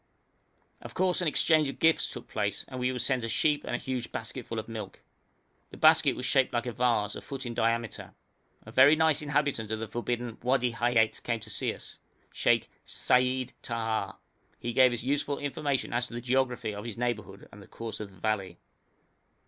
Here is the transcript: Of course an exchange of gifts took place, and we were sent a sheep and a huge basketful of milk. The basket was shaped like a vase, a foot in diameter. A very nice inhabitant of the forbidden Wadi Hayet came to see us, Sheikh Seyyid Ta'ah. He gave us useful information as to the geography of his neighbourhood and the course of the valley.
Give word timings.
Of 0.81 0.95
course 0.95 1.21
an 1.21 1.27
exchange 1.27 1.69
of 1.69 1.77
gifts 1.77 2.09
took 2.11 2.27
place, 2.27 2.65
and 2.67 2.79
we 2.79 2.91
were 2.91 2.97
sent 2.97 3.23
a 3.23 3.29
sheep 3.29 3.63
and 3.63 3.75
a 3.75 3.77
huge 3.77 4.11
basketful 4.11 4.57
of 4.57 4.67
milk. 4.67 5.01
The 5.69 5.77
basket 5.77 6.15
was 6.15 6.25
shaped 6.25 6.51
like 6.51 6.65
a 6.65 6.71
vase, 6.71 7.15
a 7.15 7.21
foot 7.21 7.45
in 7.45 7.53
diameter. 7.53 8.15
A 8.65 8.71
very 8.71 8.95
nice 8.95 9.21
inhabitant 9.21 9.69
of 9.69 9.77
the 9.79 9.87
forbidden 9.87 10.39
Wadi 10.41 10.71
Hayet 10.71 11.21
came 11.21 11.39
to 11.41 11.51
see 11.51 11.71
us, 11.71 11.99
Sheikh 12.33 12.67
Seyyid 12.83 13.53
Ta'ah. 13.61 14.15
He 14.59 14.73
gave 14.73 14.91
us 14.91 15.03
useful 15.03 15.37
information 15.37 15.93
as 15.93 16.07
to 16.07 16.15
the 16.15 16.19
geography 16.21 16.73
of 16.73 16.83
his 16.85 16.97
neighbourhood 16.97 17.47
and 17.51 17.61
the 17.61 17.67
course 17.67 17.99
of 17.99 18.09
the 18.09 18.17
valley. 18.17 18.57